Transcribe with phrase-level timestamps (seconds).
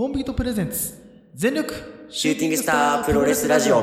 [0.00, 0.94] コンビートプレゼンツ
[1.34, 1.74] 全力
[2.08, 3.82] シューティングスタープロレスラジオ。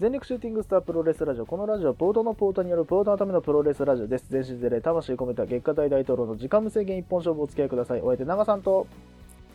[0.00, 1.46] 全力シューティングスタープロレスラジオ。
[1.46, 4.24] このラジオはポートのポートによるポートのためのプロレスラジオです。
[4.28, 8.00] 全身全霊、魂込めた月下大大統領の時間無制限一本勝負をお付き合いください。
[8.00, 8.88] お相手、長さんと。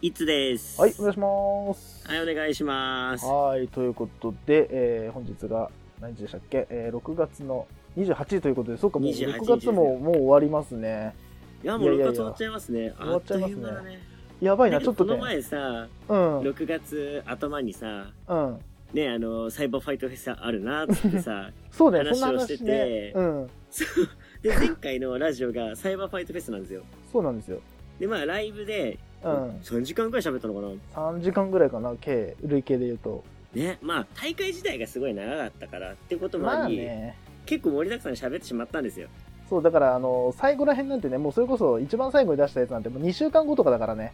[0.02, 0.80] いつです？
[0.80, 2.08] はい、お願いします。
[2.08, 3.26] はい、お願いします。
[3.26, 5.70] はい、ということで、えー本日が
[6.06, 7.68] 何日でしたっけ、えー ?6 月の
[7.98, 11.16] 28日ということで、そうか、もう28 6月ももう終わりますね。
[11.64, 12.94] いや、もう6いやいやいや月終わっちゃいますね。
[12.98, 14.00] 終わっちゃいますね。
[14.42, 15.18] やばいな、ちょっとね。
[15.18, 18.60] 前さ、うん、6月頭にさ、うん。
[18.94, 23.14] ね、あの、サイバーファイトフェスあるな、つってさ、 そうね、話そんなをしてて。
[23.16, 23.50] うん、
[24.44, 26.84] で、前回のラジオがサイバーファイトフェスなんですよ。
[27.12, 27.60] そうなんですよ。
[28.00, 29.32] で、まあ、ライブで、うん。
[29.62, 33.24] 3時間くらい喋ったのかな？3時間ぐらいかな、計、累計で言うと。
[33.56, 37.18] ね、まあ、大会自体がすごい長かったからってこともまあり、あね。
[37.46, 39.08] 結構盛りだくさんに喋ってしまったんですよ。
[39.50, 44.14] そう、だから、あの、最後らへんなんてね、もうそれこそ一番最後に出したやつなんてもう2週間後とかだからね。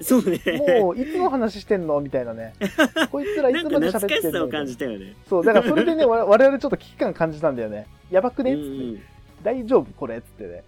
[0.00, 0.40] そうね。
[0.78, 2.54] もう、いつの話してんのみたいなね。
[3.10, 5.14] こいつらいつまで喋ってんの感じたよね。
[5.28, 7.86] そう、だからそれでね、我我々ちょっと危機感感じたんだよね。
[8.10, 9.02] やばくうんねっつって、うん。
[9.42, 10.64] 大丈夫これっつってね。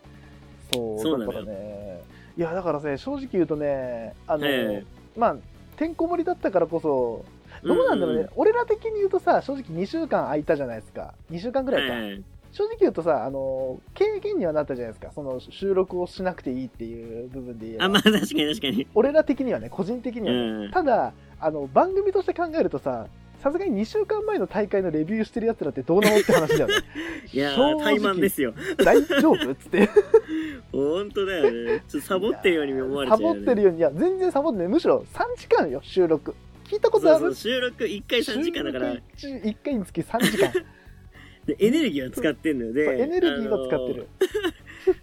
[0.72, 2.00] そう、そうだからね。
[2.36, 4.84] いや、だからね、正直言うとね、あの、え
[5.16, 5.36] まあ、
[5.76, 7.24] てんこ盛りだったからこそ、
[7.64, 11.14] どうなんだろうね、うん俺ら的に言うとさ、正直2週間空いたじゃないですか。
[11.30, 11.94] 2週間ぐらいか。
[11.94, 12.22] はい
[12.54, 15.10] 正直言うとさ、あの、経験にはなったじゃないですか。
[15.12, 17.84] その収録をしなくていいっていう部分で言えば。
[17.86, 18.86] あ、まあ確かに確かに。
[18.94, 20.40] 俺ら的にはね、個人的にはね。
[20.40, 20.70] うん。
[20.70, 23.08] ただ、あの、番組として考えるとさ、
[23.42, 26.74] さすがに2週間前の大会のレビューしてるやつらってどうなのって話だよね。
[27.34, 28.54] いやー、正直怠慢ですよ。
[28.84, 29.88] 大丈夫っつって。
[30.70, 31.82] 本当だよね。
[31.88, 33.40] ちょっとサボってるように思われちゃサうよ、ね。
[33.40, 34.68] ボってるように、いや、全然サボってない。
[34.68, 36.36] むしろ3時間よ、収録。
[36.64, 37.34] 聞いたことある？
[37.34, 40.52] 収録1回3時間だから、1回につき3時間。
[41.46, 42.72] で、エネルギーは使ってんのよ。
[42.72, 44.08] で、エネルギーは使ってる。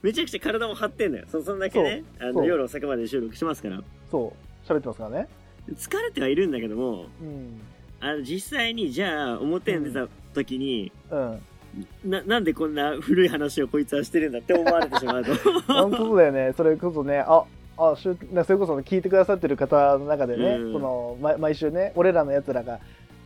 [0.01, 1.25] めちゃくちゃ体も張ってんのよ。
[1.27, 3.83] そそんだけね、あの夜遅くまで収録しますから。
[4.09, 5.27] そう、喋ってますからね。
[5.73, 7.61] 疲れてはいるんだけども、うん。
[7.99, 11.41] あの、実際に、じゃあ、表に出た時に、うん。
[12.03, 15.35] な、なんでこんな古い話をこいつはしてるんだって思われてしまうと。
[15.71, 16.53] 本当だよね。
[16.57, 17.43] それこそね、あ、
[17.89, 22.79] あ、しゅなそれこそ聞いてくださってる方の中でね、うんその、ま、毎週ね、俺らのやつらが、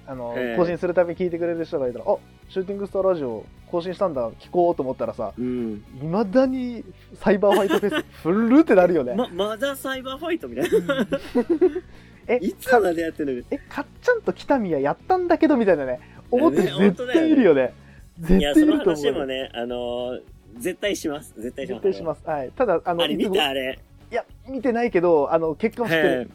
[0.07, 2.17] あの、ええ更新するたびに聞いてくれる人がいたら、あ、
[2.49, 5.83] シューティングスターラジオ更新したんだ、聞こうと思ったらさ、うん。
[6.01, 6.83] いまだに
[7.15, 9.13] サイバーファイトフェス、 フルってなるよね。
[9.15, 11.07] ま、マザーサイバーファイトみたいな。
[12.27, 13.43] え、 いつまでやってんの？
[13.51, 15.99] え、かっちゃんと北宮やったんだけどみたいなね、
[16.31, 17.73] 思ってる絶対いるよね。
[18.19, 19.13] 絶いや、その対いると思うよ。
[19.13, 20.21] 話もね、あのー
[20.57, 21.33] 絶対します。
[21.37, 21.83] 絶対します。
[21.83, 22.21] 絶対します。
[22.25, 22.51] はい。
[22.55, 23.77] ただ、あの、あれ見たあれ。
[24.15, 26.29] いや、見てないけど、あの、結果は知ってる。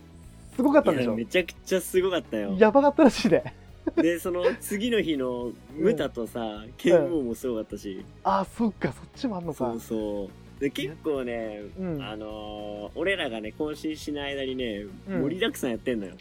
[0.55, 1.15] すごかったんでしょ？
[1.17, 2.55] めちゃくちゃすごかったよ。
[2.59, 3.55] やばかったらしいね。
[3.97, 8.05] で、その次の日のムタとさ、剣王もすごかったし。
[8.23, 9.81] あ、そっか、そっちもあんのかそう。
[9.81, 10.61] そう。
[10.61, 16.13] で、結構ね、うんあのー俺らがね、更新しない間にね、うん盛りだくさんやってんのよ。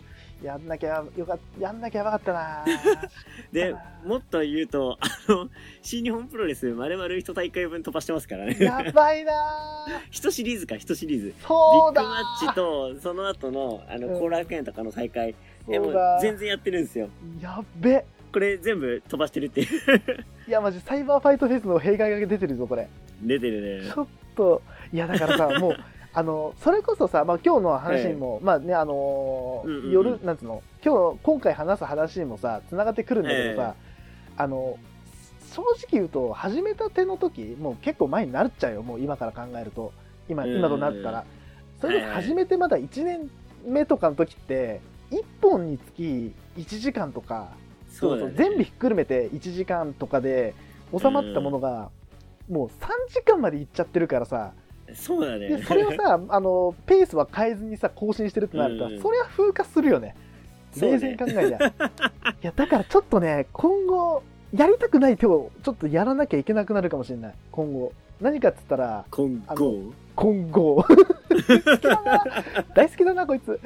[0.44, 2.66] やんなきゃよかった、やんなきゃやばかったな
[3.52, 5.50] で、もっと言うと、あの、
[5.82, 8.58] 新日本プロレス、丸々一大会分飛ばしてますからね。
[8.60, 9.34] やばいな
[10.12, 11.26] 一シリーズか、一シリーズ。
[11.28, 15.36] ビそうだッグマッチと、その後の、あの、うん後楽園とかの大会。
[15.68, 17.10] え、も全然やってるんですよ。
[17.42, 18.06] やっべ。
[18.32, 19.68] これ全部飛ばしてるっていう。
[20.48, 22.88] いや、マジ、サイバーファイトフェスの弊害が出てるぞ、これ。
[23.22, 23.98] 出てるねち。
[23.98, 24.62] ょっと、
[24.94, 25.78] いや、だからさ、もう、
[26.14, 29.92] あの、それこそさ、まあ、今日の話にも、まあね、あのーうんうんうん。
[29.92, 33.76] 夜、なんつうの、今日、今回話す話にもさ、つながってくるんだけどさ、
[34.38, 34.78] あの、
[35.54, 39.94] 正直言うと、始めたての時、もう結構前になっちゃうよ、もう今から考えると。
[40.28, 41.26] 今、うん今となったら。
[41.80, 43.30] それで始めてまだ1年
[43.66, 44.82] 目とかの時って、
[45.12, 46.04] 1本につき
[46.58, 47.52] 1時間とか、
[47.90, 48.34] そうだね。
[48.36, 50.54] 全部ひっくるめて1時間とかで
[50.98, 51.90] 収まったものが、
[52.50, 54.54] もう3時間までいっちゃってるからさ、
[54.96, 55.50] そうだね。
[55.50, 55.64] で。
[55.64, 60.16] それをさ あのペースは変えずにさ更新してるってなると、うんそれは風化するよね。
[60.80, 61.72] 冷静に考えりゃ、 い
[62.42, 64.22] やだからちょっとね今後
[64.54, 67.34] やりたくない手をちょっとやらなきゃいけなくなるかもしれない。
[67.52, 67.92] 今後。
[68.22, 70.86] 何かっつったら今あ後今後。
[72.76, 73.60] 大好きだなこいつ。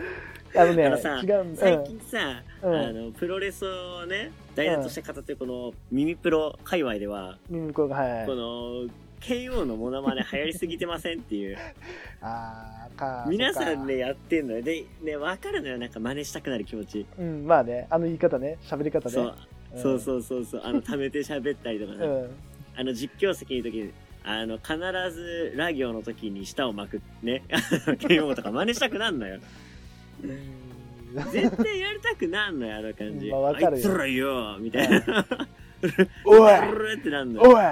[0.56, 2.76] あのねあのさ違うん最近さ、うん。
[2.76, 8.26] あの、プロレスをね、題材として語ってるこの、耳プロ界隈では、うん、うん、これがはい。
[8.28, 8.88] この、
[9.24, 11.58] KO のモノマネ流行りすぎてませんっていう。
[12.22, 14.62] あーか皆さんね、やってんのよ。
[14.62, 15.78] で、ね、わかるのよ。
[15.78, 17.06] なんか真似したくなる気持ち。
[17.18, 19.36] うんまあねあの言い方ね喋り方ねそう。
[19.76, 20.62] そうそうそうそう。
[20.64, 22.06] あの、溜めて喋ったりとかさ。
[22.06, 22.30] うん
[22.76, 23.92] あの、実況席の時に、
[24.24, 24.76] あの、必
[25.12, 27.44] ず、ラ行の時に舌を巻く、ね。
[28.02, 29.40] KO とか真似したくなんのよ。
[30.24, 30.64] うん
[31.32, 33.30] 絶対やりたくなんのよ、あの感じ。
[33.30, 35.26] まあわかるよあいつらよみたいな。
[36.26, 37.52] おいルルってなんだよ。
[37.52, 37.64] おい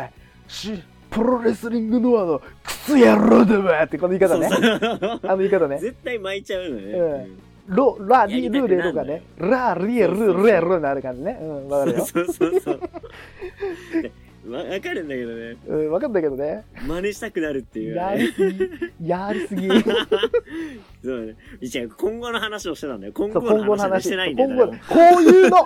[0.47, 4.47] しプロレスリングノアのクソ野郎だわってこの言い方ね。
[4.51, 5.77] あの言い方ね。
[5.79, 6.93] 絶対巻いちゃうのね。
[6.93, 7.39] うん。
[7.67, 9.21] ロラリルレとかね。
[9.37, 11.37] ラリエルレルになる感じね。
[11.41, 12.05] うんわかるよ。
[12.05, 12.79] そうそうそう。
[14.01, 14.11] で
[14.49, 15.55] わわかるんだけどね。
[15.67, 16.63] うんわかんだけどね。
[16.87, 18.17] 真似したくなるっていう、やね。
[18.17, 19.07] りすぎ。
[19.07, 19.67] やりすぎ。
[19.67, 21.35] そうね。
[21.61, 23.13] 違う、今後の話をしてたんだよ。
[23.15, 24.03] 今後の今後の話。
[24.05, 24.65] してないんだ今よ。
[24.67, 25.57] 後こういうの。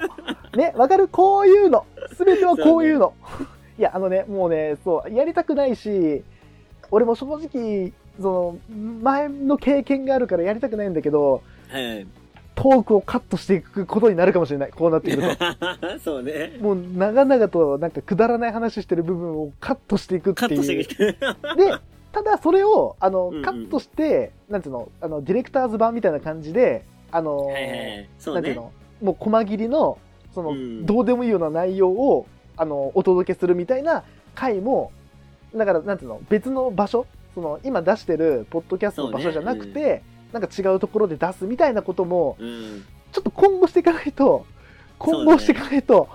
[0.58, 1.08] ねわかる？
[1.08, 1.86] こういうの。
[2.18, 3.14] 全てはこういうの
[3.77, 6.24] いやあのねもうねそうやりたくないし
[6.92, 12.07] 俺も正直その前の経験があるからやりたくないんだけどはい。
[12.56, 15.45] トークをカットしていくことになるかもしれないこうなってくると
[16.00, 16.57] そうね。
[16.62, 21.12] もう長々となんかくだらない話してる部分をカットしていくってカットしていうきて。
[21.12, 21.18] で
[22.13, 27.77] ただそれをあの、うんうんカットしてなんていうのあのディレクターズ版みたいな感じであの、はいはいはい。
[27.77, 28.10] ね。
[28.27, 29.98] なていうのもう細切りの
[30.33, 32.25] その、うんどうでもいいような内容を
[32.57, 34.04] あのお届けするみたいな
[34.34, 34.92] 回も
[35.56, 42.86] だからなんていうの別の場所その今出してるポッドキャストの場所じゃなくて、なんか違うところで出すみたいなこともうん。
[43.12, 44.46] ちょっと今後していかないと
[45.00, 46.10] 今後していかないと、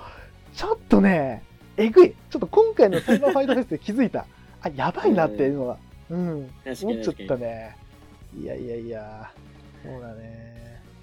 [0.54, 1.42] ちょっとね
[1.76, 2.14] えぐい。
[2.30, 4.26] ちょっと今回のサイバーファイトフェスで気づいた。
[4.62, 5.76] あやばいなっていうのが
[6.10, 6.50] うん。
[6.82, 7.26] 思っちゃっ。
[7.26, 7.76] たね。
[8.38, 9.30] いやいやいや。
[9.82, 10.39] そうだね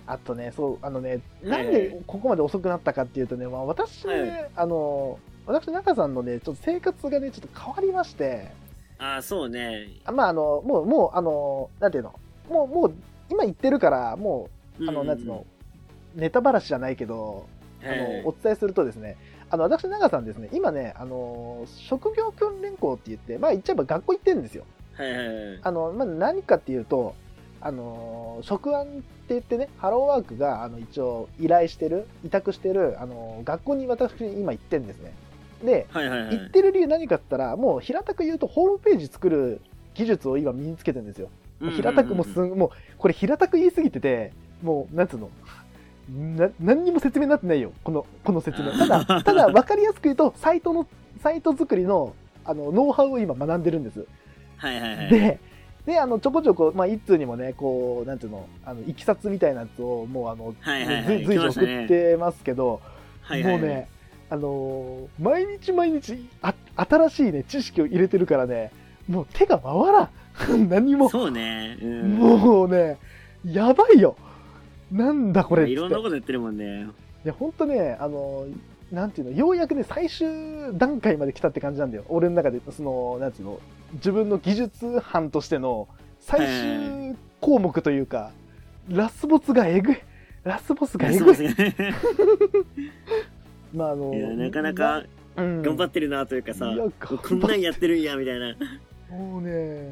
[0.07, 4.50] あとねそうあのねなんでここまで遅くなったかっていうとね、まあ、私はい。
[4.56, 8.51] あの私中さんのねちょっと生活がねちょっと変わりまして。
[9.00, 9.89] ああ、そうね。
[10.06, 12.19] あまああのもうもうあのなんていうの？
[12.50, 12.94] もうもう
[13.30, 14.50] 今言ってるからも
[14.80, 15.45] うあの、なんていうの？
[16.15, 17.45] ネタばらしじゃないけど
[17.83, 19.18] あはいのお伝えするとですね
[19.50, 24.65] あの私長さんですね今ねあの職業訓練校って言ってまあ言っちゃえば学校行ってるんですよ。
[25.62, 27.13] あの、まあ、何かっていうと、
[27.62, 35.13] あのー職案って言ってね、ハローワークが、あの、一応依頼してる、委託してる、あのー学校に私今行ってんですね。
[35.63, 36.38] で、はいはいはい。
[36.38, 39.59] 行ってる理由何かって言ったら、もう平たく言うと、ホームページ作る
[39.95, 41.30] 技術を今身につけてるんですよ。
[41.71, 42.69] 平たくもうすん、もう、
[43.00, 44.31] これ平たく言いすぎてて、
[44.62, 45.30] もう、なんつうの、
[46.38, 48.71] な何にも説明になってないよ、この、この説明。
[48.77, 50.86] ただ、 ただ、わかりやすく言うと、サイトの、
[51.24, 52.13] サイト作りの、
[52.45, 54.06] あの、ノウハウを今学んでるんです。
[54.57, 55.09] はいはいはい。
[55.09, 55.39] で、
[55.88, 62.81] で、あの、ちょこちょこ、まあ、一通にもね、こう、なんていうの、あの、いきさつみたいなやつを、もう、あの、はいはいはい随随時送ってますけど、
[63.22, 63.89] はいはいはいもうね、
[64.30, 68.72] あのー毎日毎日あ、新しいね、知識を入れてるからね、
[69.07, 70.04] もう手が回ら
[70.57, 70.68] ん。
[70.69, 71.78] 何も、そうね。
[71.81, 72.16] うん。
[72.16, 72.98] もうね、
[73.45, 74.18] やばいよ。
[74.92, 75.69] なんだこれ。
[75.69, 76.88] いろんなこと言ってるもんね。
[77.24, 78.57] いや、ほんとね、あのー
[78.92, 80.28] なんていうの、ようやくね、最終
[80.74, 82.04] 段階まで来たって感じなんだよ。
[82.10, 83.60] 俺の中で、その、なんていうの、
[83.94, 85.88] 自分の技術班としての
[86.19, 88.31] 最終項目というか、
[88.89, 89.98] ラスボスがえぐい。
[90.44, 91.36] ラスボスがえぐい。
[93.74, 95.04] まあ、あのなかなか
[95.36, 98.56] うん頑張ってるなというかさ、いやこんなんやってるんやみたいな。
[99.10, 99.90] もうね、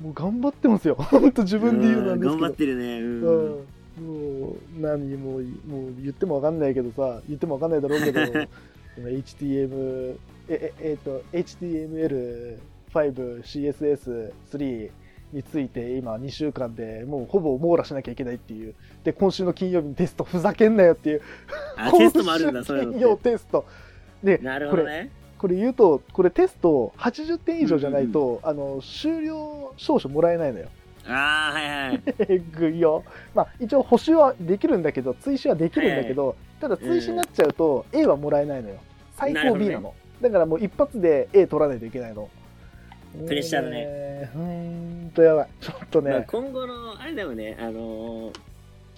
[0.00, 0.96] もう頑張ってますよ。
[1.10, 2.40] 本当自分で言うなんですけど。
[2.40, 3.00] 頑張ってるね。
[3.00, 3.66] うん。
[3.98, 8.32] うん、もう何もうもう言ってもわかんないけどさ言ってもわかんないだろうけどそ
[9.00, 10.16] の HTM
[10.48, 11.24] えええっと
[12.92, 14.90] HTML5CSS3
[15.32, 18.74] について今2週間でもうほぼ網羅しなきゃいけないっていう
[19.04, 21.22] で今週の金曜日にテストふざけんなよっていう
[21.76, 23.16] あ、テストもあるんだ、そういう今週金曜。
[23.16, 23.66] テスト
[24.22, 25.10] でなるほこれどね。
[25.38, 30.68] これ言うとこれテスト80点以上じゃないと、あの終了証書もらえないのよ
[31.06, 32.02] ああ、はいはい。
[32.18, 33.04] え ぐいよ。
[33.34, 38.76] まあ、一応補修はできるんだけど、追試はできるんだけど、ただ追試になっちゃうと A はもらえないのよ。
[39.16, 39.94] 最高 B ねなの。
[40.20, 42.28] だからもう一発で A 取らないといけないの。
[43.26, 44.30] プレッシャーだねね。
[44.34, 45.48] うーんとやばい。
[45.60, 46.26] ちょっとまあね。
[46.28, 48.40] 今後の、あれだよね、あのー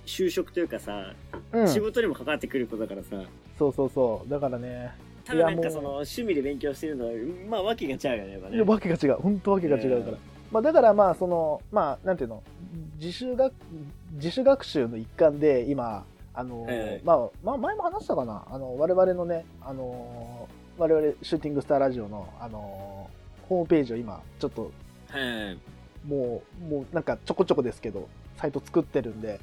[0.07, 1.15] 就職というかさ、
[1.53, 1.69] うん。
[1.69, 4.31] 仕事にも関わってくることだからさ、そうそうそう。
[4.31, 4.91] だからね。
[5.25, 7.13] ただなんかその趣味で勉強してるのは、
[7.49, 8.57] まあわけが違うよね、やっぱね。
[8.57, 9.21] いや、わけが違う。
[9.21, 10.19] 本当わけが違うから。
[10.51, 12.43] まあ、だからまあ、その、まあ、なんていうの、
[12.99, 13.53] 自主学、
[14.15, 23.09] 自主学習の一環で、今、あの、ええまあ、まあ、前も話したかな、あの、我々のね、あの、我々、シューティングスターラジオの、あの、
[23.51, 24.71] ホームページを今、ちょっと、
[25.09, 25.59] はい。
[26.09, 29.39] もう、もう、なんか、ちょこちょこですけど、サイト作ってるんで、はい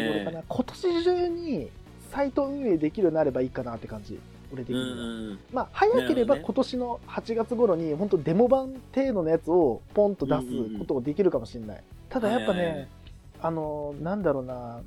[0.00, 1.70] いつ頃かな、今年中に、
[2.10, 4.18] サイト運営できるようになればいいかなって感じ、
[4.52, 4.96] 俺的うには。
[4.96, 5.38] ん。
[5.52, 11.84] まあ、早ければ今年の8月頃に本当デモ版程度のやつをポンと出すことができるかもしれない。
[12.08, 12.88] ただやっぱはいはいはいね、
[13.40, 14.80] あの、なんだろうな、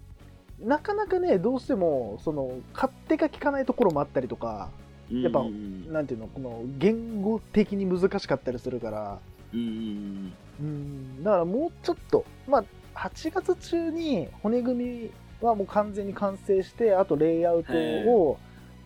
[0.60, 4.70] なかなかね、どうしても、その、勝手が効かないところもあったりとか、
[5.12, 9.20] やっぱうんなんていうの、この、言語的に難しかったりするから、
[9.54, 10.34] うん。
[10.60, 18.38] うん、だからもうちょっと、まあ、8月中に骨組みはもう完全に完成して、あとレイアウトを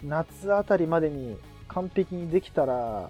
[0.04, 3.10] 夏あたりまでに完璧にできたら、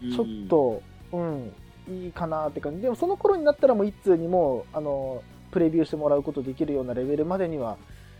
[0.00, 0.82] ちょっと、
[1.12, 1.52] うん、
[1.88, 2.82] いいかなって感じ。
[2.82, 7.76] でもその頃になったらもう一通にも、あの、プレビューしてもらうことできるようなレベルまでには、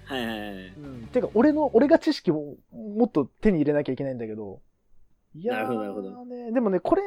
[0.07, 0.73] はいはいはい。
[0.77, 4.61] うん、てか俺の、俺が知識をもっと手に入れなきゃいけないんだけど。
[5.35, 7.03] いやーなるほどなるほどね、でもね、これ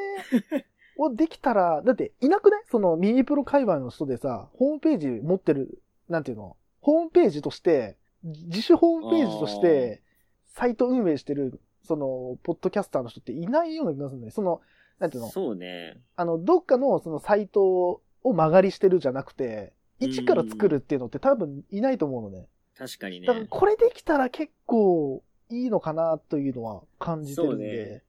[0.98, 2.64] をできたら、だっていなくない？
[2.70, 6.56] そのミニプロ界隈の人でさ、ホームページ持ってる、なんていうの？
[6.82, 10.02] ホームページとして、自主ホームページとして、
[10.48, 14.32] サイト運営してる、その、ポッドキャスターの人っていないような気がするんだよ。
[14.32, 14.62] その、
[15.00, 15.30] なんていうの？
[15.30, 15.98] そうね。
[16.18, 22.48] あの、どっかのそのサイトを曲がりしてるじゃなくて、一から作るっていうのって多分いないと思うのね。
[22.80, 23.34] 確かにねだ。
[23.34, 28.04] からこれできたら結構いいのかなというのは感じてるんそうで。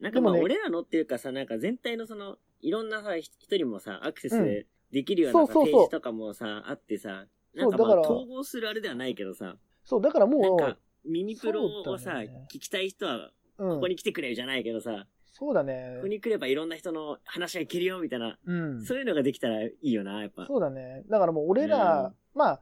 [0.00, 16.08] なんかまあ俺らのっていうかさ、なんか全体のその、いろんなさ、ひ一人もさ、アクセうんスできるようなページとかもさ、あってさ、なんかまあ統合するあれではないけどさ、そう、だからなんもかミニプロをさ、だね聞きたい人はう、うんここ、に来てくれよじゃないけどさ、そうだねここ。
[16.08, 18.84] に来ればいろんな人の話がいけるよみたいな、うん。
[18.84, 20.46] そういうのができたらいいよな、やっぱ。
[20.46, 21.02] そうだね。
[21.08, 22.60] だからもう俺ら、うんまあ、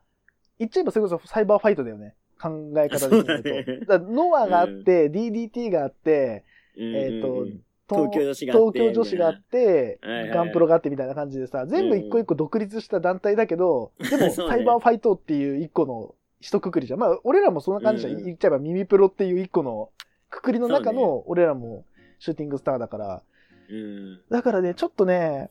[0.63, 2.15] 言っちゃえばそれこそサイバーファイトだよね。
[2.41, 3.99] 考え方で言うねと。
[4.01, 6.45] ノアがあって、DDT があって、
[6.77, 7.47] うんえっと
[7.89, 10.01] 東京女子があって東京女子があって
[10.33, 17.01] ガンプロがあってみたいな感じでさ、全部一個一個独立した団体だけど、 でもサイバーファイトっていう一個の一括りじゃん。
[17.01, 18.15] まあ、俺らもそんな感じじゃん。
[18.15, 19.91] うん言っちゃえば耳プロっていう一個の
[20.31, 21.85] くくりの中の俺らも
[22.19, 23.23] シューティングスターだから、
[23.71, 24.21] うん。
[24.31, 25.51] だからね、ちょっとね、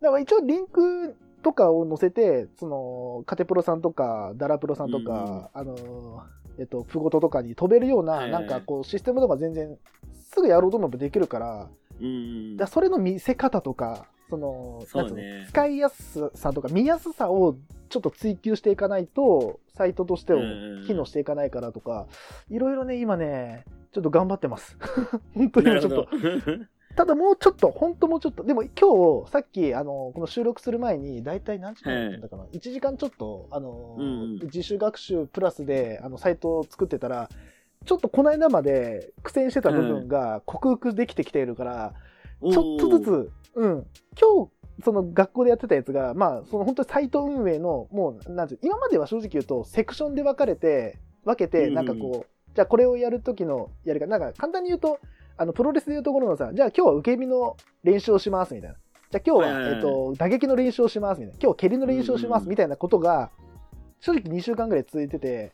[0.00, 1.14] だから一応リンク
[1.46, 9.78] とかを載せて、その、カテプロさんとか、ダラプロさんとか、あのー、えっと、プゴトとかに飛べるような、なんかこう、システムとか全然、
[10.28, 11.68] すぐやろうと思えばできるから、
[12.00, 12.56] うん。
[12.56, 17.54] だそれの見せ方とか、その、そうねなんつうの使いやすさとか見やすさを
[17.90, 20.40] ちょっと追求していかないと、サイトとしても
[20.84, 22.08] 機能していかないからとか、
[22.50, 24.76] いろいろね、今ね、ちょっと頑張ってます。
[25.32, 26.08] 本当にちょっとど。。
[26.96, 34.38] ただもうちょっと、本当もうちょっと、でも今日、さっき、あの、この収録する前に、だいたい何時間やったんだかな、1時間ちょっと、あの、うんうん。
[34.44, 37.28] 自主学習プラスで、あの、サイトを作ってたら、
[37.84, 41.94] ちょっとこの間まで苦戦してた部分が克服できてきているから、
[42.50, 43.86] ちょっとずつ、うん、
[44.18, 44.50] 今日、
[44.82, 54.98] その学校でやってたやつが、まあ、その本当にサイト運営の、もう、なんていう今までは正直言うと、セクションで分かれて、分けて、うんなんかこう、じゃあこれをやるときのやり方、なんか簡単に言うと、
[55.38, 58.76] あの、プロレスで言うところのさ、じゃあ今日は受け身の練習をします、みたいな。
[59.10, 61.38] じゃあ今日は、はいはいはいえっと、打撃の練習をします、みたいな。
[61.40, 63.30] 今日は蹴りの練習をします、うんみたいなことが、
[64.00, 65.52] 正直2週間ぐらい続いてて、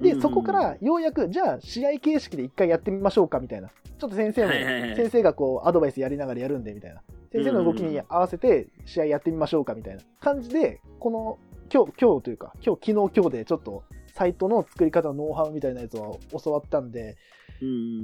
[0.00, 3.68] で、うんそこからようやく、じゃあ試合形式で一回やってみましょうか、みたいな。
[3.98, 7.02] ちょっと先生も、はいはいはい先生がこう、アドバイスやりながらやるんで、みたいな。
[7.32, 11.38] 先生の動きに合わせて試合やってみましょうか、みたいな感じで、この、
[11.72, 13.82] 今日、今日というか、今日、昨日、今日でちょっと、
[14.14, 17.14] サイトの作り方のノウハウみたいなやつを教わったんで、うん。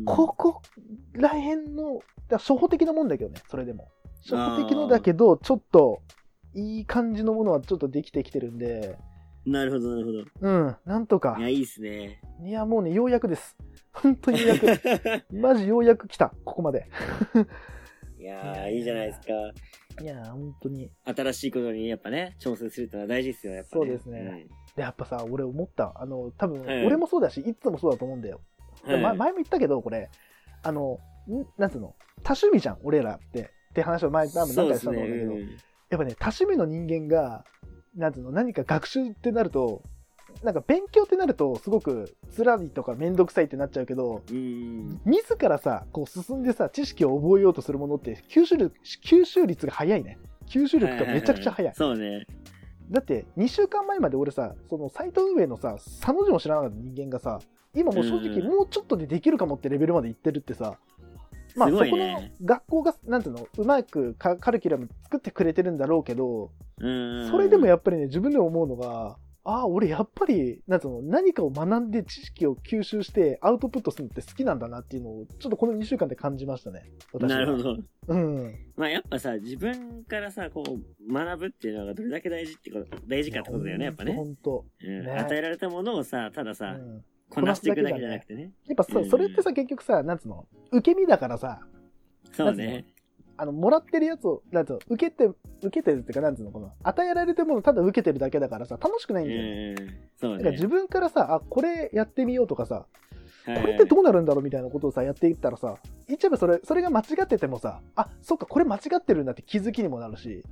[0.05, 0.63] ここ
[1.13, 3.89] ら辺の、だ初歩的なもんだけどね、それでも。
[4.23, 6.03] 初歩的のだけど、ちょっと、
[6.55, 8.97] いい感じのものはちょっとできてきてるんで、
[9.47, 10.25] なるほど、なるほど。
[10.41, 11.43] うん、なんとかい。
[11.43, 12.21] や、いいっすね。
[12.43, 13.57] いや、もうね、ようやくです。
[13.93, 15.25] 本当にようやく。
[15.35, 16.87] マジようやく来た、ここまで。
[18.19, 19.27] いやー、いいじゃないですか。
[20.03, 20.91] いや、本当に。
[21.05, 23.85] 新しいことにやっぱね、挑戦するってのは大事ですよ、やっぱ、ね。
[23.87, 24.47] そうですね
[24.77, 25.93] で、やっぱさ、俺思った。
[25.97, 28.41] あの、多分、はい俺もそうだし、いつもそうだと思うんだよ。
[28.87, 28.93] うん。
[28.93, 30.11] はいま前も言ったけど、これ、
[30.63, 30.99] あの、
[31.29, 33.51] んなんつうの、多趣味じゃん、俺らって。
[33.71, 35.41] って話を前、多分何回したんだけど、ね
[35.91, 37.45] やっぱね、多趣味の人間が、
[37.97, 39.83] なんつうの、何か学習ってなると、
[40.43, 44.23] なんか勉強ってなると、すごく辛いとかめんどくさいってなっちゃうけど。
[45.05, 50.19] 自らさ、こう進んでさ、知識を覚えようとするものって、吸収力、吸収率が早いね。
[50.47, 51.75] 吸収力がめちゃくちゃ早い。
[51.75, 52.27] そうね。
[52.91, 57.41] だって、2週間前まで俺さ、そのサイト運営のさ、サの字も知らなかった人間がさ、
[57.75, 60.79] 今もう正直うんもうちょっとでできるかもってレベルまで行ってるってさ、
[61.57, 66.51] まあすそこの学校が、なんていうの、うまくカカルキュラム作ってくれてるんだろうけど、
[66.81, 67.29] うん。
[67.31, 69.17] それでもやっぱりね、自分でも思うのが、
[69.47, 76.91] ああ、俺やっぱり、なんつうの、何かを学んで知識を吸収してアウトプットするのって好きなんだなっていうのを、ちょっとこの2週間で感じましたね。
[77.13, 77.63] 私はなるほ。
[77.63, 77.77] ど。
[78.09, 78.55] うん。
[78.75, 84.15] まあやっぱさ、自分からさ、こう、学ぶっていうのがどれだけ大事ってこと、大事かってことだよね、やっぱね。
[84.15, 84.65] ほんと。
[84.83, 87.05] うんね与えられたものをさ、ただうさ、ん
[87.35, 88.53] こなしていくだけじゃなくてね。
[88.67, 91.61] やっぱさ、うんそれってさ、結局さ、なんつうの、受け身だからさ、
[92.33, 92.87] そうね。
[93.37, 95.27] あの、もらってるやつを、なんつうの、受けて、
[95.61, 99.75] 受けてるっていうか、なんつうの、この、与えられてるものをただ受けてるだけだからさ、楽しくないんだよね。
[99.79, 99.95] うん。
[100.17, 100.39] そうね。
[100.39, 102.87] だから自分からさ、あ、これやってみようとかさ、
[103.47, 105.77] はいこれってどうなるんだろうみたいなことをさ、やっていったらさ、
[106.09, 110.43] 言っちゃえばそれ、それが間違っててもさ、あ、そっか、これ間違ってるんだって気づきにもなるし、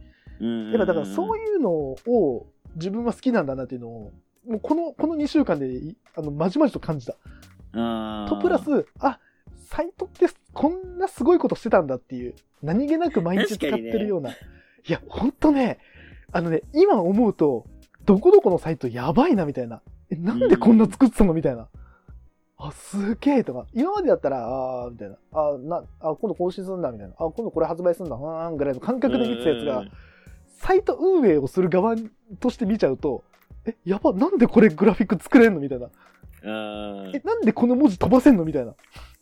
[0.41, 4.12] うんやっぱだからそういうのを自分は好きなんだなっていうのを、
[4.46, 7.14] もうこの、この2週間でい、あの、まじまじと感じた。
[8.28, 9.18] と、プラス、あ、
[9.68, 14.30] サイトってこんなすごいことしてたんだっていう、何気なく毎日使ってるような。
[14.32, 14.34] い
[14.87, 15.78] や、ほんとね、
[16.32, 17.66] あのね、今思うと、
[18.04, 19.80] どこどこのサイトやばいなみたいな。
[20.11, 21.68] え、なんでこんな作ってたのみたいな。
[22.58, 23.66] あ、すげえとか。
[23.72, 25.16] 今までだったら、あーみたいな。
[25.32, 27.14] あ、な、あ、今度更新するんだみたいな。
[27.14, 28.16] あ、今度これ発売するんだ。
[28.16, 29.84] うーんぐらいの感覚で見てたやつが、
[30.46, 31.96] サイト運営をする側
[32.40, 33.25] として見ちゃうと、
[33.66, 35.87] え、やば、なんでこれグラフィック作れんのみたいな。
[36.45, 38.75] あえ、なんでこの文字飛ばせんのみたいな。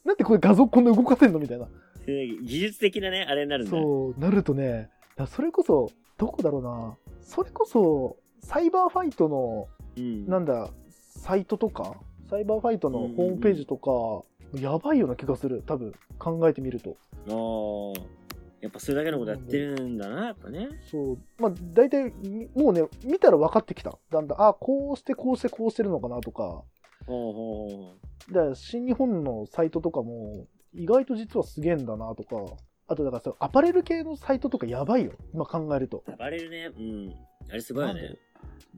[0.04, 1.68] なんでこれ画像こんな動かせんのみたいな。
[2.06, 3.70] 技術的なね、あれになるんだ。
[3.70, 6.97] そう、なるとね、だそれこそ、どこだろうな。
[7.20, 10.26] それこそ、サイバーファイトの、うん。
[10.26, 11.97] なんだ、サイトとか、
[12.28, 14.25] サイバーファイトのホームページとか、
[14.59, 15.62] やばいような気がする。
[15.66, 16.97] 多分、考えてみると。
[17.28, 18.19] ああ。
[18.61, 20.69] やっぱそれだけのことやってるんだな、やっぱね。
[20.90, 21.19] そう。
[21.38, 23.99] まあ、大体、みもうね、見たら分かってきた。
[24.11, 26.62] だんだん、あ、こうして、こうして、こうしてるのかなとか。
[27.07, 27.95] ほうほうほ
[28.33, 32.55] だから、新日本のサイトとかも、意外と実はすげえんだなとか。
[32.87, 35.12] あと、だからさ、アパレル系のサイトとかやばいよ。
[35.33, 36.05] 今考えると。
[36.07, 36.17] う。
[36.19, 36.71] バレるね。
[36.76, 37.14] うん。
[37.49, 38.17] あれすごいよね。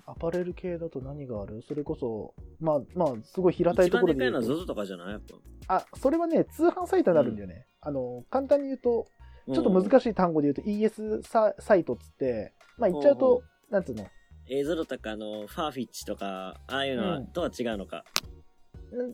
[0.07, 1.63] アパレル系だと何がある？
[1.63, 4.63] それこそ、まあ、まあ、すごい平たいところで一番でかいのは。
[4.63, 5.11] ZOZO とかじゃない？
[5.11, 5.21] やっ
[5.67, 5.77] ぱ。
[5.77, 7.67] あ、それはね、通販サイトになるんだよね。
[7.81, 9.07] あの、簡単に言うと、
[9.47, 9.71] ちょっと。
[9.71, 14.07] 難しい単語で言うと ES ササイトっつって、まあ言っちゃうとほうほ、なんつうの、
[14.49, 18.05] えー、ZOZO とかのファーフィッチとか、ああいうのはうんとは違うのか？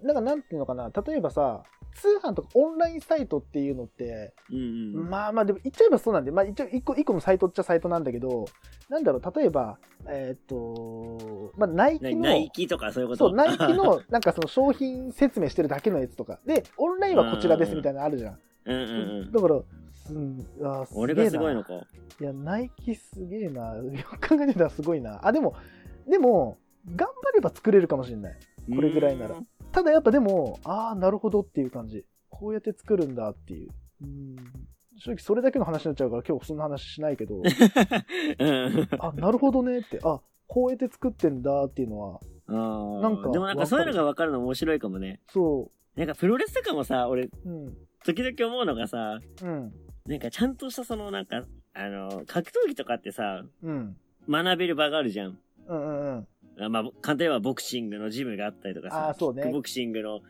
[0.02, 1.62] ななんかなんていうのかな、例えばさ、
[1.94, 4.60] 通販とかオンラインサイトっていうのって、うんう
[5.04, 5.08] ん。
[5.08, 8.46] まあまあでも言っちゃえばそうなんで、まあ一応一個一個のサイトっちゃサイトなんだけど、
[8.88, 13.28] なんだろう、例えば、えーっと、まあナイキの、なナイキとかそういうこと？
[13.28, 18.38] そう、ナイキのなんかその商品説明してるだけのやつとか、で、オンラインはこちらですみたいなのあるじゃん。
[18.64, 19.32] うんうんうん。
[19.32, 19.60] だから、
[20.10, 21.74] うん、あーすげえな俺がすごいのか。
[22.20, 23.76] いや、ナイキすげえな。
[23.76, 23.84] よ
[24.20, 25.20] く考えてたらすごいな。
[25.26, 25.54] あ、でも、
[26.08, 26.58] でも、
[26.94, 28.36] 頑張れば作れるかもしれない。
[28.74, 29.36] これぐらいなら。
[29.72, 32.04] ただやっぱでも、ああ、なるほどっていう感じ。
[32.30, 33.70] こうやって作るんだっていう。
[34.02, 34.36] うん
[35.00, 38.88] 正直それだけの話になっちゃうから今日そんな話しないけど、 うん。
[38.98, 45.20] あ、なるほどねって、あ、こうやって作ってんだっていうのは、なんかでもなんかそういうのが分かるの面白いかもね。
[45.28, 49.72] そなんかプロレスとかもさ、俺、う、うん、時々思うのがさ、うん、
[50.08, 51.44] なんかちゃんとしたそのなんか、
[51.74, 53.96] あの、格闘技とかってさ、うん、
[54.28, 55.38] 学べる場があるじゃん。
[55.68, 56.28] うん、うん、うん。
[56.60, 60.20] あまあ、簡単に言えばボクシングのジムがあったりとかさ、あーそうねキックボクシングの、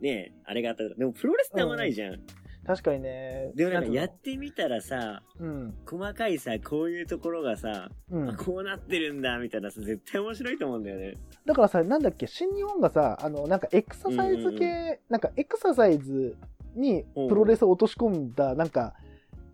[0.00, 0.98] ね、あれがあったりとか。
[1.00, 2.20] でもプロレスってあんまないじゃん。
[2.64, 3.50] 確かにね。
[3.56, 8.36] でもなんかやっつてみたらさ、うん、細かいさ、こういうところがさ、うんあ。
[8.36, 11.16] こうなってるんだ、みたいなさ、絶対面白いと思うんだよね。
[11.44, 16.36] だからさ、なんだっけ、新日本がさ、あの、なんかエクササイズ系、うんなんかエクササイズ
[16.76, 18.94] にプロレスを落とし込んだ、なんか、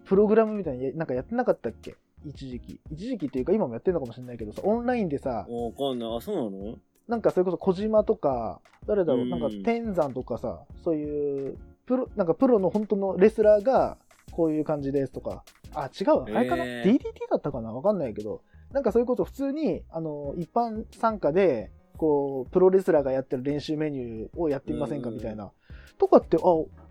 [0.08, 1.94] プログラムみたいに、なんかやってなかったっけ？
[2.24, 2.80] 一時期。
[2.90, 6.16] 一時期っていうか今もやってるのかもしれないけどさ、オンラインでさ、わかんない。
[6.16, 6.78] あ、そうなの？
[7.06, 9.30] なんかそれこそ小島とか、誰だろう、うん。
[9.30, 13.98] なんか天山とかさ、そういう、プロ、なんかプロの本当のレスラーが、
[14.32, 15.42] こういう感じですとか、
[15.74, 17.72] あ、違う、あれかな、へー ?DDT だったかな？
[17.72, 18.42] わかんないけど、
[18.72, 25.08] なんかそういうこと普通に、あの、一般参加で、こう、プロレスラーがやってる練習メニューをやってみませんか？
[25.08, 25.14] うん。
[25.16, 25.50] みたいな。
[25.98, 26.40] とかって、あ、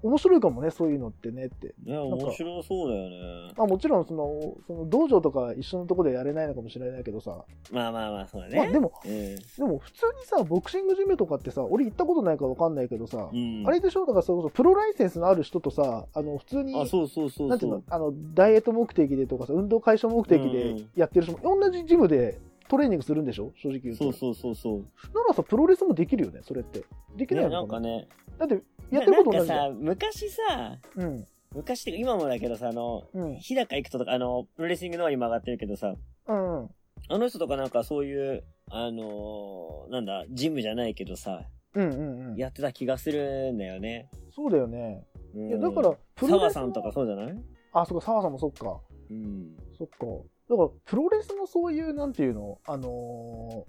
[0.04, 1.74] 面白いかもね、そういうのってねって。
[1.86, 3.54] いや、か面白そうだよね。
[3.58, 7.44] まあもちろん、その、その道場とか一緒のところでやれないのかもしれないけどさ。
[7.72, 8.58] まあまあまあ、そうだね。
[8.58, 9.36] まあでも、うん。
[9.36, 13.64] でも普通にさ、ボクシングジムとかってさ、俺行ったことないからわかんないけどさ、うん。
[13.66, 14.02] あれでしょ？
[14.02, 17.48] だからそれこそプロライセンスのある人とさ、あの、普通に、あ、そうそうそうそう。
[17.50, 23.52] なんていうの、あの、ダイエット目的でとかさ、運動解消目的でうんやってる人も、同じジムでトレーニングするんでしょ？
[23.56, 24.04] 正直言うと。
[24.04, 24.80] そうそうそうそう。
[25.16, 26.84] ならさ、プロレスもできるよね、それって。
[27.16, 27.90] できないね、のかな？
[27.90, 28.08] なんかね。
[28.38, 29.84] だって、やってること同じじゃん。
[29.84, 31.26] なんかさ、昔さ、うん。
[31.56, 33.36] 昔っていうか今もだけどさ、あの、うん。
[33.36, 35.96] 日高行くととか、あの、プロレスリングの方にも上がってるけどさ、
[36.28, 36.62] うん。
[36.62, 36.70] うん。
[37.10, 42.36] あの人とかなんかそういう、あのーなんだ、ジムじゃないけどさ、うんうんうん。
[42.36, 44.10] やってた気がするんだよね。
[44.36, 45.06] そうだよね。
[45.36, 47.36] うんいや、だから、プロレスの澤さんとかそうじゃない？
[47.74, 48.80] あ、そっか、澤さんもそっか。
[49.10, 49.56] うん。
[49.78, 50.06] そっか。
[50.50, 53.66] だから、プロレスのそういう、なんていうの、あの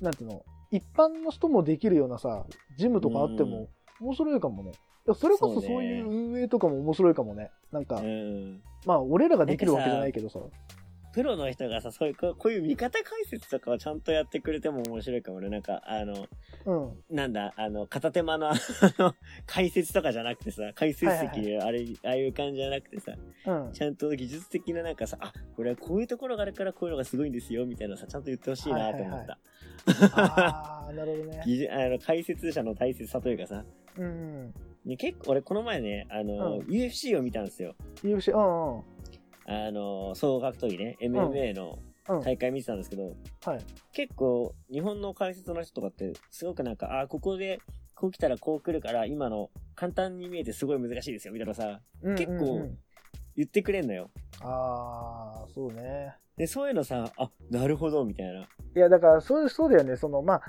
[0.00, 2.46] ーなんていうの、一般の人もできるようなさ、
[2.76, 3.68] ジムとかあっても
[4.00, 4.72] 面白いかもね。
[5.06, 7.50] いや、それこそそういう運営とかも面白いかもね。
[7.72, 8.62] なんか、うん。
[8.86, 10.40] まあ、俺らができるわけじゃないけどさ。
[11.12, 15.48] プロの人がさ、そういう、こういう見方解説とかをちゃんとやってくれても面白いかもね。
[15.48, 16.26] なんか、あの、
[16.66, 16.74] う
[17.12, 17.16] ん。
[17.16, 18.54] なんだ、あの、片手間の、あ
[18.98, 19.14] の、
[19.46, 23.12] 解説とかじゃなくてさ、解説席で、あれ、ああいう感じじゃなくてさ、
[23.46, 23.72] うん。
[23.72, 29.38] ちゃんと技術的ななんかさ、あ、これはこういうところがあるからこういうのがすごいんですよ、みたいなさ、ちゃんと言ってほしいなと思った。
[30.16, 31.42] ああ、なるほどね。
[31.46, 33.64] 技術あの解説者の大切さというかさ、
[33.98, 34.54] うん。
[34.84, 37.74] ね、結構俺この前ね、あの、うん UFC を見たんですよ。
[38.02, 38.82] UFC、うんうん。
[39.46, 41.78] あの、総合格闘技ね、MMA の
[42.08, 42.20] うん。
[42.20, 43.60] 大会見てたんですけど、はい。
[43.92, 47.60] 結構日本の解説の人とかってすごくなんか、あ、ここで
[47.94, 52.78] こう来たらこう来るから、今の簡単に見えてすごい難しいですよ、みたいなさ、うん結構うんうん
[53.36, 54.10] 言ってくれんのよ。
[54.42, 56.14] ああ、そうね。
[56.36, 58.42] で、そういうのさ、あ、なるほど、みたいな。
[58.42, 59.96] いや、だから、そう、そうだよね。
[59.96, 60.42] その、まあ、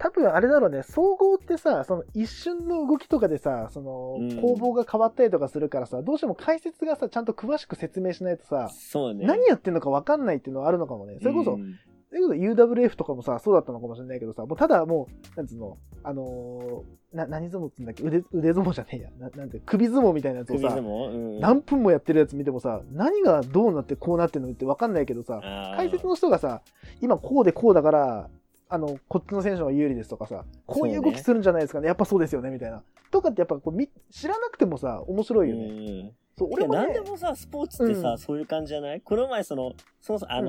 [0.00, 9.26] 多分あれだろうね、総合ってさ、その一瞬の動きとかでさ、そのうん、攻防が変わったりとかするからさ、どうしても解説がさ、ちゃんと詳しく説明しないとさ、そうね。
[9.26, 11.18] 何やってんのか分かんないっていうのはあるのかもね。
[11.20, 11.58] それこそ、
[12.12, 18.02] うんそれこそ UWF とかもさ、そうだったのかもしれないけどさ、もうただもう、なんつうの、あのーな、何相撲って言うんだっけ？
[18.04, 19.10] 腕、腕相撲じゃねえや。
[19.18, 21.40] ななんて、首相撲みたいなやつをさうん。
[21.40, 25.40] 何分もやってるやつ見てもさ、何がどうなってこうなってんのって分かんないけどさ、
[25.76, 26.62] 解説の人がさ、
[27.00, 28.30] 今こうでこうだから、
[28.68, 32.82] あの、こっちの選手が有利ですとかさ、こういう動きするんじゃないですかね、やっぱそうですよね、みたいな。
[33.10, 35.64] とかってやっぱこうみ知らなくてもさ、面白いよね。
[35.64, 35.68] う
[36.06, 36.12] ん。
[36.38, 38.18] そう、俺俺もね何で、もさ、スポーツってさ、うん。
[38.18, 39.00] そういう感じじゃない？
[39.00, 40.48] この前その、そもそもあの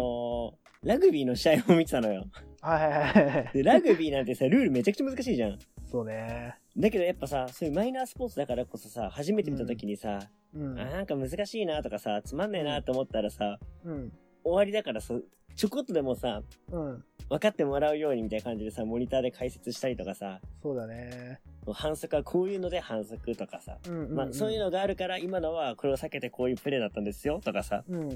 [0.57, 2.25] ーラグビーの試合を見てたのよ。
[2.61, 3.49] はいはいはいはい。
[3.53, 5.59] で、ラグビーなんてさ、ルールめちゃくちゃ難しいじゃん。
[5.91, 6.55] そうね。
[6.75, 10.19] だけどやっぱさ、そういうマイナースポーツだからこそさ、初めて見た時にさ、
[10.55, 10.79] うん。
[10.79, 14.11] あ、なんか難しいなとかさ、つまんねえなと思ったらさ、うん。
[14.43, 15.13] 終わりだからさ、
[15.55, 16.41] ちょこっとでもさ、
[16.71, 17.03] うん。
[17.29, 21.41] 分かってもらうようにみたいな感じでさ、モニターで解説したりとかさ、そうだね。
[21.73, 24.15] 反則はこういうので反則とかさ、うんうん、うん。
[24.15, 28.09] まあそういうのがあるから今のはこれを避けてこういうプレーだったんですよとかさ、うん。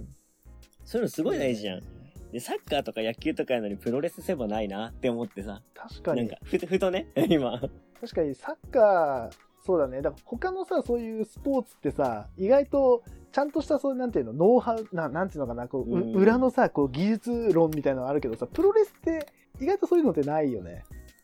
[0.84, 1.82] そういうのすごい大事じゃん。
[2.32, 6.38] で、サッカーとか野球とかやのにプロレスせばないなって思ってさ、確かになんか、。
[6.44, 7.60] ふと、ふとね、 今。
[8.02, 9.36] 確かにサッカー、
[9.66, 10.02] そうだね。
[10.02, 19.28] だから他のさ、そういうスポーツってさ、意外と、ちゃんとした、そういう、なんていうの、ノウハウ、ななんていうのかな、こう、ううん裏のさ、こう、技術論みたいなのあるけどさ、プロレスって、
[19.60, 20.84] 意外とそういうのってないよね。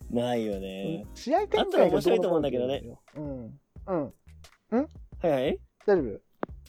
[0.09, 1.05] ないよね。
[1.13, 3.01] 試合展開が面白いと思うんだけどねうのこ
[3.87, 4.13] うん。
[4.71, 4.89] うん。
[5.21, 6.19] はいはい大丈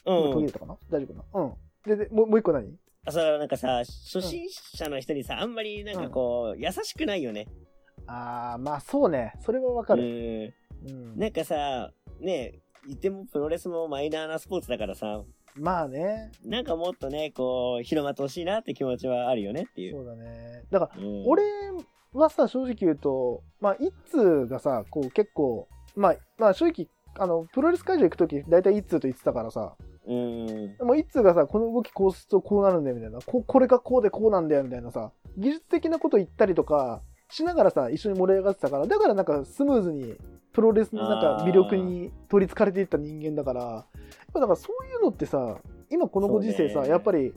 [0.05, 0.23] 夫？
[0.27, 0.53] うん途切れ。
[0.53, 0.77] たかな？
[0.91, 1.45] 大丈夫かな？
[1.45, 1.97] うん。
[1.97, 2.67] で、で、もうもう一個何？
[2.67, 2.69] あ、
[3.11, 7.49] そう、なんかさ、初心者の人にさ、あんまりなんかこう、優しくないよね。
[8.07, 9.35] あー、まあそうね。
[9.41, 10.55] それはわかる。
[10.87, 10.91] うん。
[10.91, 11.19] うん。
[11.19, 15.23] なんかさ、ね、言ってもプロレスもマイナーなスポーツだからさ、
[15.57, 16.31] まあね。
[16.45, 19.97] なんかもっとね、こう、広まってほしいなって気持ちはあるよねっていう。
[19.97, 20.65] そうだね。
[20.71, 21.43] だから、うん、俺
[22.13, 26.89] はさ、正直言うと、まあ、一通がさ、こう結構、まあ、まあ正直、
[27.19, 30.77] あの、プロレス会場行くとき、大体一通と言ってたからさ、うん。
[30.87, 40.17] もう一通がさ、この動きこうするとこうなるんだよみたいな、ここれがこうでこうなんだよみたいなさ、技術的なこと言ったりとかしながらさ、一緒に盛り上がってたから、だからなんかスムーズに
[40.53, 43.85] プロレスのなんか魅力に取り憑かれていった人間だから、やっ
[44.33, 45.59] ぱだからそういうのってさ、
[45.91, 47.33] 今このご時世さ、やっぱり、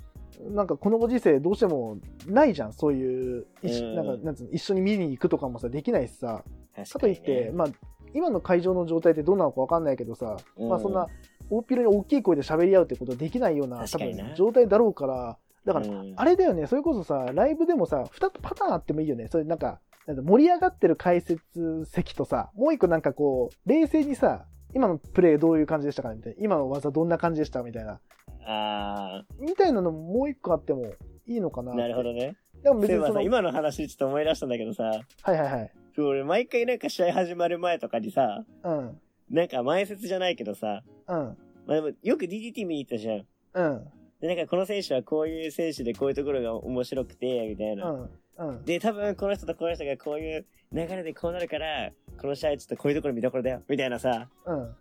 [0.50, 1.98] なんかこのご時世どうしても
[2.28, 6.44] ないじゃん、そういう、一なんかなんつうの一緒に見に行くとかもさ、できないしさ、
[6.76, 7.68] 確かといって、まあ、
[8.14, 10.70] 今の会場の状態ってどうなのかわかんないけどさ、うん。
[10.70, 11.08] まあそんな
[11.50, 19.28] 大っぴろに大きい声で喋り合うってことはできないような多分状態だろうから、だから、うんあれだよね、それこそさ、ライブでもさ、2つパターンあってもいいよね。
[19.30, 26.38] それなんか、なんか盛り上がってる解説席とさ、もう一個なんかこう、冷静にさ、今のプレーどういう感じでしたかねみたいな。
[26.40, 28.00] 今の技どんな感じでしたみたいな。
[28.48, 30.94] あみたいなのももう一個あっても
[31.26, 32.36] いいのかなあ、なるほどね。
[32.62, 35.72] でも別にその、今の話ちょっと思い出したんだけどさ、はいはいはい。
[35.98, 39.00] 俺毎回なんか試合始まる前とかにさ、うん。
[39.30, 41.38] なんか前説じゃないけどさ、うん。
[41.68, 43.26] まあでもよく DDT 見に行ったじゃん。
[43.54, 43.88] うん。
[44.22, 47.92] で、なんかこの選手はこういう選手でこういうところが面白くて、みたいうな。
[47.92, 48.10] ん。
[48.38, 48.66] うん。
[48.66, 54.76] で、多分この人とこの人がこういう流れでこうなるから、この試合ちょっとこういうところ見どころだよ、みたいなさ、うん。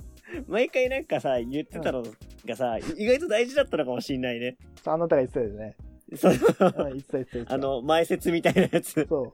[0.49, 2.05] 毎回なんかさ、言ってたの
[2.45, 4.57] がさ、意外と大事だったのかもしんないね。
[4.83, 5.77] そうあなたが言ってたよね。
[6.17, 7.55] その、うん、言ってた言ってた言ってた。
[7.55, 9.07] あ、の、前説みたいなやつ。
[9.09, 9.33] そう。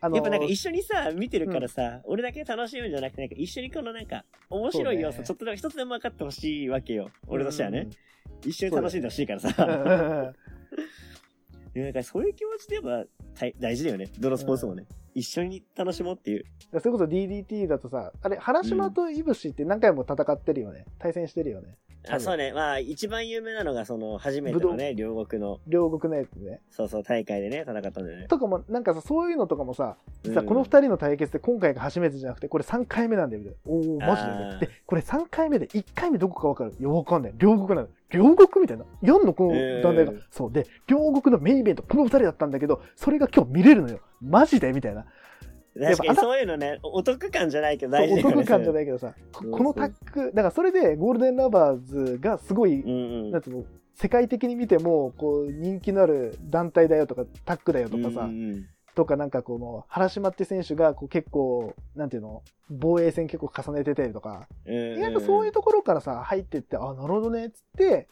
[0.00, 7.10] あのやっぱなんか一緒にさ、見てるからさ、俺だけ楽しむんじゃなくて、なんか一緒にこのなんか、面白い要素、ちょっとでも一つでも分かってほしいわけよ。
[7.26, 7.88] 俺としてはね。
[8.44, 9.52] 一緒に楽しんでほしいからうん。
[9.52, 9.64] さ。
[9.64, 10.34] うんうんうん
[11.76, 13.04] いやなんかそういう気持ちでやっぱ
[13.38, 14.10] 大大事だよね。
[14.18, 14.86] どのスポーツもね。
[15.14, 16.44] 一緒に楽しもうっていう。
[16.72, 20.86] だそれこそ DDT だとさ、あれ、原島といぶしって何回も戦ってるよね。
[20.98, 21.76] 対戦してるよね。
[22.10, 22.52] あ、そうね。
[22.52, 26.60] まあ、一番有名なのが、その、初めてのね、両国の、両国のやつね。
[26.70, 28.26] そうそう、大会でね、戦ったんだよね。
[28.28, 33.72] とかも、なんかさ、そういうのとかもさ、実はうんこの二人の対決で今回が初めてじゃなくて、これ3回目なんだよ、みたいな。
[33.72, 37.34] おおマジであーで、これ3回目で1回目どこかわかるいや、わかんない。
[37.36, 37.88] 両国なの。
[38.10, 38.84] 両国みたいな。
[39.02, 40.12] 4のこの団体が。
[40.12, 40.52] うんそう。
[40.52, 44.00] で、両国のメインイベント、この二人だったんだけど、それが今日見れるのよ。
[44.20, 45.06] マジでみたいな。
[45.78, 48.34] 確かにやっぱそういうのね、お得感じゃないけど大事だよね。
[48.36, 52.92] 得感じゃないいけどさ、このタッグ、だからそれでゴールデンラバーズがすごい、うんう
[53.28, 53.30] ん。
[53.32, 64.96] なんつうの、世界的に見ても、こう、人気のある団体だよとか、タッグだよとかさ、うんうんとかなんかこの、原島って選手がこう結構、なんていうの、防衛戦結構重ねててとか、うん。
[64.96, 68.08] 意外とそういうところからさ、入ってって、あ、なるほどね、っつって、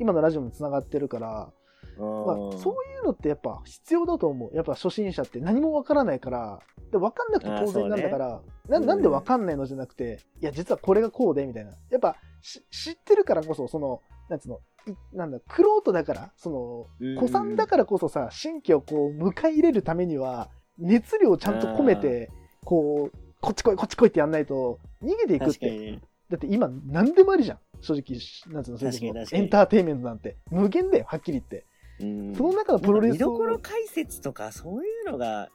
[0.00, 1.52] 今のラジオに繋がってるから、
[1.98, 4.56] まあ、そういうのってやっぱ必要だと思う。
[4.56, 11.72] やっぱ初心者って何もわからないから、で分かんなくて当然なんだから、なうんなんで分かんないのじゃなくて、いや、実はこれがこうで、みたいな。
[11.90, 22.30] やっぱし知ってるからこそ、その、なんつうの、いなんだ、クロートだから、その、うん古参だからこそさ、新規をこう、迎え入れるためには、熱量をちゃんと込めて、
[22.64, 25.98] こう、こっち来い、こっち来いってやんないと、逃げていくって。
[26.30, 27.58] だって今、何でもありじゃん。
[27.80, 28.18] 正直、
[28.54, 30.36] なんつうの、エンターテインメントなんて。
[30.50, 31.66] 無限だよ、はっきり言って。
[32.00, 35.48] うんその中のプロレスを見どころ解説とか、そういうのが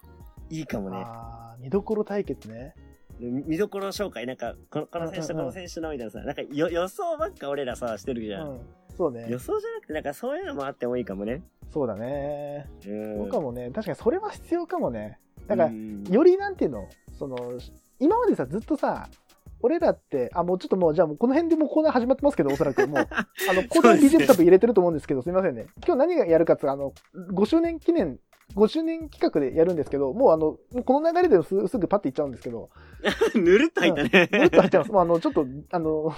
[0.49, 1.05] いいかもね。
[1.59, 2.73] 見どころ対決ね。
[3.19, 8.49] 見どころ紹介、なんか、このこの選手とこの選手のみたいなさ、なんかよ予想ばっか俺らさ、してるじゃん。
[8.49, 8.59] うん。
[8.95, 9.39] そうね予。
[9.39, 11.41] 想じゃなくて、なんかそういうのもあってもいいかもね。
[11.71, 12.69] そうだね。
[12.85, 13.17] うん。
[13.17, 13.71] そうかもね。
[13.71, 15.19] 確かにそれは必要かもね。
[15.47, 17.37] だからう、んよりなんていうの、その、
[17.99, 19.09] 今までさ、ずっとさ、
[19.61, 25.67] 俺らって、あ、もうちょっともう、じゃあもうこの辺でもうコーナー始まってますけど、おそらくもう、 あの、コーナー BGM 多分入れてると思うんですけど、すみませんね。
[25.85, 26.93] 今日何がやるかってあの、
[27.31, 28.19] 5周年記念、
[28.55, 32.69] 5周年企画でやるんですけど、もうあの、この流れですすぐパッていっちゃうんですけど、
[33.35, 34.29] ぬるっと入ったね。
[34.31, 34.91] ぬるっと入っちゃいます。
[34.91, 36.13] もうあの、ちょっと、あの、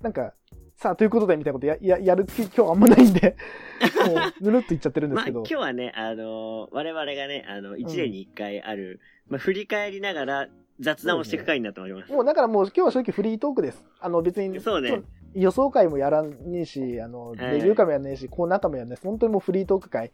[0.00, 0.34] なんか、
[0.76, 3.36] さあ、ということで、みたいなことや、や、やる気今日あんまないんで、
[4.08, 5.40] もう、ぬるっといっちゃってるんでますあけど。
[5.40, 8.98] 今日はね、あのー我々がね、あの、1年に1回ある、
[9.28, 10.48] まあ振り返りながら
[10.80, 12.12] 雑談をしていく回になっております。
[12.12, 13.84] もうだからもう今日は正直フリートークです。
[14.00, 15.02] あの別に、そうね
[15.34, 20.10] 予想会もやらねえし、あの、はいレビュー会もやらねえし、コーナー会もやらねえし、本当にもうフリートーク会。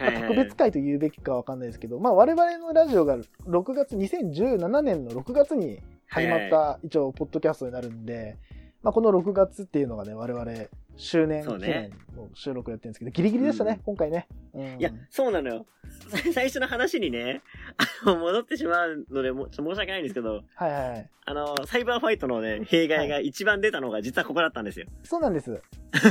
[0.00, 8.36] まあ特別会と言うべきかわかんないですけど、まあ我々のラジオが6月、2017年の6月に始まった一応ポッドキャストになるんで、
[8.82, 10.44] まあこの6月っていうのがね、我々
[11.02, 14.28] 周年記そうね念の収録やってるんですけど、ギリギリでしたね、うん今回ね。
[14.54, 15.66] うんいや、そうなのよ。
[16.32, 17.42] 最初の話にね、
[18.04, 21.10] あの、戻ってしまうので、もちょっと申し訳ないんですけど、はいはいはい。
[21.24, 24.86] あの、サイバーファイトのね、弊害が一番出たのが実はここだったんですよ。
[25.02, 25.60] そうなんです。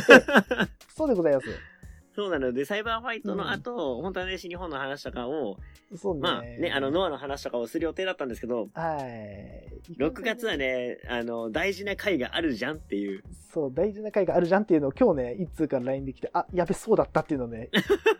[0.93, 1.47] そうでございます。
[2.15, 5.57] そうなので、サイバーファイトの後、本当はね、新日本の話とかを、
[5.95, 6.19] そうね。
[6.21, 9.91] まあね、あの、ノアの話とかをする予定だったんですけど、はい。
[9.97, 13.23] 6月はね、あの、大事な回があるじゃんっていう。
[13.53, 17.69] そう、大事な回があるじゃんっていうのを今日ね、一通から LINE で来て、あ、やべ、そうだったっていうのね、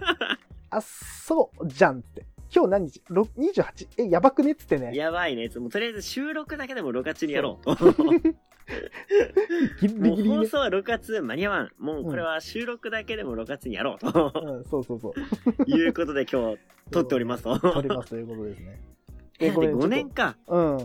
[0.69, 2.25] あ、そうじゃんって。
[2.53, 3.01] 今日何日？
[3.07, 3.87] ろ ?28?
[3.97, 4.93] え、やばくねっつってね。
[4.93, 5.49] やばいね。
[5.55, 7.77] もうとりあえず収録だけでも6月にやろうと。
[9.81, 10.37] ギリギリね。
[10.37, 11.71] 放送は6月間に合わん。
[11.77, 14.31] もうこれは収録だけでも6月にやろうと。
[14.35, 15.63] うん、そうそうそう。
[15.69, 16.59] いうことで今日
[16.91, 17.59] 撮っておりますと。
[17.59, 18.81] 撮りますということですね。
[19.39, 20.37] え、でごめん5年か。
[20.47, 20.77] うん。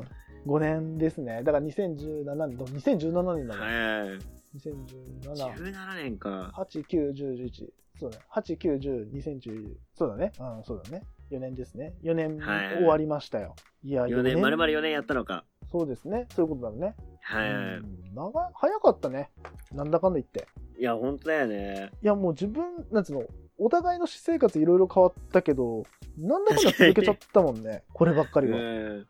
[0.46, 1.42] 5年ですね。
[1.42, 3.60] だから2017年、2017年だね。
[3.60, 4.18] はい。
[4.56, 6.52] 2017、17年か。
[6.56, 7.68] 8、9、10、11。
[7.98, 8.24] そうだね。
[8.32, 9.74] 8、9、10、2010。
[9.94, 10.32] そうだね。
[10.38, 11.02] うん、そうだね。
[11.30, 11.94] 4年ですね。
[12.02, 13.56] 4年はい終わりましたよ。
[13.82, 15.44] いや、4年、丸々4年やったのか。
[15.70, 16.26] そうですね。
[16.30, 16.94] そういうことだね。
[17.28, 17.50] はい。
[17.50, 19.30] うん長い、早かったね。
[19.72, 20.46] なんだかんだ言って。
[20.78, 21.90] いや、本当だよね。
[22.02, 23.24] いや、もう自分、なんつうの、
[23.58, 25.82] お互いの私生活いろいろ変わったけど、
[26.16, 27.82] なんだかんだ続けちゃったもんね。
[27.92, 28.58] こればっかりは。
[28.58, 29.06] うん。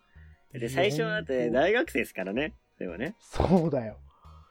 [0.58, 2.54] で、最初はだって大学生ですからね。
[2.78, 3.14] でもね。
[3.20, 3.98] そうだよ。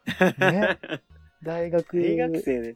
[0.39, 0.77] ね。
[1.43, 2.75] 大学、大学生で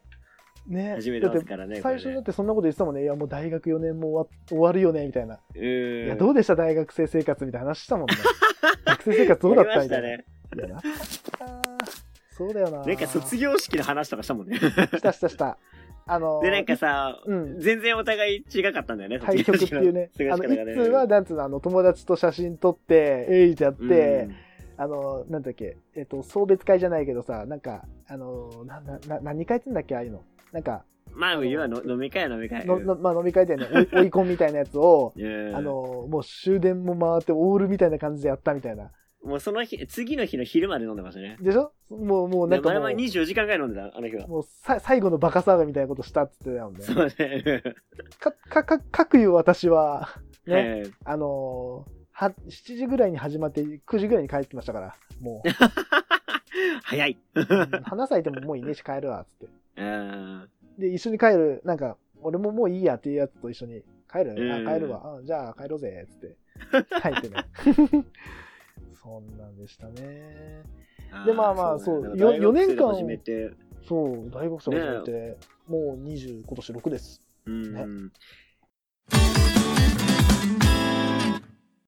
[0.67, 0.93] ね。
[0.95, 1.79] 始めてますからね。
[1.81, 3.03] 最初だってそんなこと言ってたもんね。
[3.03, 5.39] いや、もう大学4年も終わ終わるよね、みたいな。
[5.55, 6.05] うん。
[6.05, 6.55] いや、どうでした？
[6.55, 8.15] 大学生生活みたいな話したもんね。
[8.85, 9.81] 学生生活どうだった？
[9.83, 10.23] みたいな。
[10.55, 11.85] いや、なかった
[12.35, 12.85] そうだよな。
[12.85, 14.57] なんか卒業式の話とかしたもんね。
[14.57, 15.57] したしたした。
[16.05, 17.59] あの、で、なんかさ、うん。
[17.59, 19.19] 全然お互い違かったんだよね。
[19.19, 20.09] 対局っていうね。
[20.31, 24.35] あの、式の過ごし方がねいつは、なんつうの、あの、友達と写真撮って、えいってやって、うん
[24.81, 30.23] あの、なんだっけ、えっと、送別会じゃないけどさ、なんか、あの、な、な、な何会っつうんだっけ、ああいうの。
[30.53, 32.65] なんか、まあ、要はの飲み会や飲み会。
[32.65, 38.89] ののまあ、飲み会でね、追い 追い込みみたいなやつを、うんあの、もう終電も回って、オールみたいな感じでやったみたいな。
[39.23, 41.37] もうその日、次の日の昼まで飲んでましたね。
[41.41, 41.73] でしょ？
[41.89, 44.27] もう、もうなんかもう、前々24時間ぐらい飲んでた、あの日は。
[44.27, 46.79] もうさ最後のバカ騒ぎみたいなことしたっつってたもんね。
[46.85, 47.63] そうね。
[48.19, 50.09] か、か、か、かくいう私は、
[50.45, 55.49] ね、はいあのーは、7時ぐらいに始まって、9時ぐらいに帰ってましたから、もう。
[56.83, 57.17] 早い。
[57.35, 57.45] うん
[57.83, 59.53] 花咲いてももういねえし帰るわ、つって。
[59.81, 66.35] うんで、一緒に帰る、なんか、俺ももういいやっていうやつと一緒に、帰る、うんあ帰るわ、うんじゃあ帰ろうぜ、つって。
[67.01, 67.45] 帰ってね。
[69.01, 70.63] そんなんでしたね。
[71.25, 73.51] でまあまあそうよよ四年間始めて、
[73.87, 77.21] そう、大学生始めて、もう20、今年6です。
[77.45, 77.73] うん。
[77.73, 77.85] ね